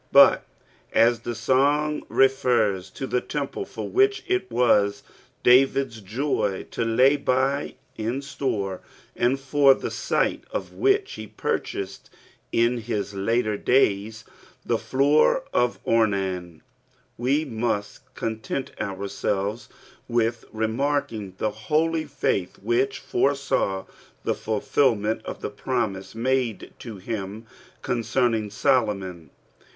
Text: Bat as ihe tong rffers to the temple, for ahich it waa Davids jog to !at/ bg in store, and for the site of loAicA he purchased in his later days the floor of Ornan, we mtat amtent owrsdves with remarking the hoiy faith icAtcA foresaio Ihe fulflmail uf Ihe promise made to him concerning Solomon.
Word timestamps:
Bat 0.11 0.43
as 0.93 1.21
ihe 1.27 1.45
tong 1.45 2.01
rffers 2.07 2.91
to 2.91 3.05
the 3.05 3.21
temple, 3.21 3.65
for 3.65 3.87
ahich 3.87 4.23
it 4.25 4.49
waa 4.49 4.89
Davids 5.43 6.01
jog 6.01 6.71
to 6.71 6.81
!at/ 6.95 7.23
bg 7.23 7.75
in 7.99 8.23
store, 8.23 8.81
and 9.15 9.39
for 9.39 9.75
the 9.75 9.91
site 9.91 10.43
of 10.49 10.71
loAicA 10.71 11.07
he 11.07 11.27
purchased 11.27 12.09
in 12.51 12.79
his 12.79 13.13
later 13.13 13.55
days 13.57 14.25
the 14.65 14.79
floor 14.79 15.43
of 15.53 15.77
Ornan, 15.85 16.61
we 17.15 17.45
mtat 17.45 17.99
amtent 18.15 18.75
owrsdves 18.77 19.67
with 20.07 20.45
remarking 20.51 21.35
the 21.37 21.51
hoiy 21.51 22.09
faith 22.09 22.57
icAtcA 22.65 23.01
foresaio 23.05 23.87
Ihe 24.25 24.33
fulflmail 24.33 25.21
uf 25.25 25.43
Ihe 25.45 25.55
promise 25.55 26.15
made 26.15 26.73
to 26.79 26.97
him 26.97 27.45
concerning 27.83 28.49
Solomon. 28.49 29.29